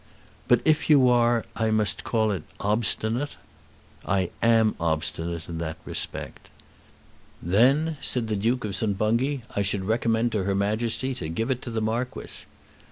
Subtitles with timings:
[0.47, 3.35] "But if you are, I must call it obstinate."
[4.03, 6.49] "I am obstinate in that respect."
[7.39, 8.97] "Then," said the Duke of St.
[8.97, 12.45] Bungay, "I should recommend her Majesty to give it to the Marquis."